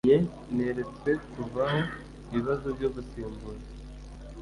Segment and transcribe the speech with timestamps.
[0.03, 0.17] nke
[0.55, 1.81] neretswe kuva aho
[2.29, 3.67] ibibazo byo gusimbuza